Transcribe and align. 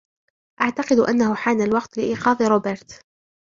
أعتقد 0.61 0.97
أنهُ 0.99 1.35
حان 1.35 1.61
الوقت 1.61 1.97
لإيقاظ 1.97 2.41
روبِرت! 2.41 3.05